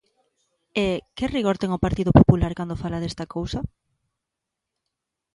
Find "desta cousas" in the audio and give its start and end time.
3.01-3.65